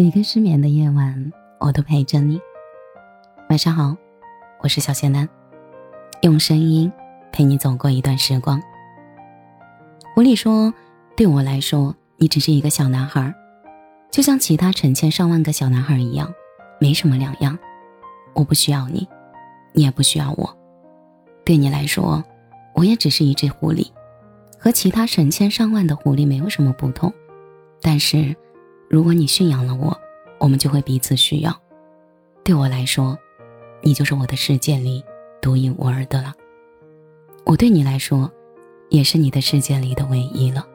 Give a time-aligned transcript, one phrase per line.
[0.00, 2.40] 每个失眠的夜晚，我都陪着你。
[3.48, 3.96] 晚上好，
[4.60, 5.28] 我是小仙丹，
[6.22, 6.92] 用声音
[7.32, 8.62] 陪你走过一段时光。
[10.14, 10.72] 狐狸说
[11.18, 13.34] ：“对我来说，你只是一个小男孩，
[14.08, 16.32] 就像其他成千上万个小男孩一样，
[16.78, 17.58] 没什么两样。
[18.34, 19.04] 我不需要你，
[19.72, 20.56] 你也不需要我。
[21.44, 22.22] 对你来说，
[22.72, 23.90] 我也只是一只狐狸，
[24.60, 27.12] 和其他成千上万的狐狸没有什么不同。
[27.82, 28.36] 但是……”
[28.88, 29.94] 如果你驯养了我，
[30.38, 31.54] 我们就会彼此需要。
[32.42, 33.18] 对我来说，
[33.82, 35.04] 你就是我的世界里
[35.42, 36.32] 独一无二的了。
[37.44, 38.30] 我对你来说，
[38.88, 40.66] 也是你的世界里的唯一了。